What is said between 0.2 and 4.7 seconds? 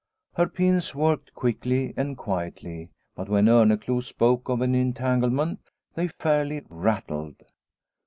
Her pins worked quickly and quietly, but when Orneclou spoke of